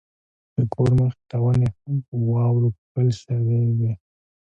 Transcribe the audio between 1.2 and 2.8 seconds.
ته ونې هم په واورو